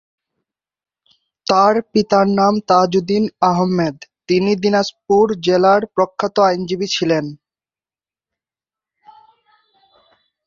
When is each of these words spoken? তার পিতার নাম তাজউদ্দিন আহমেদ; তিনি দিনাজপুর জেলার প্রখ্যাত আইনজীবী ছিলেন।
তার 1.47 1.75
পিতার 1.91 2.27
নাম 2.39 2.53
তাজউদ্দিন 2.69 3.23
আহমেদ; 3.49 3.95
তিনি 4.27 4.51
দিনাজপুর 4.63 5.25
জেলার 5.45 5.81
প্রখ্যাত 5.95 6.35
আইনজীবী 6.41 6.87
ছিলেন। 6.95 7.25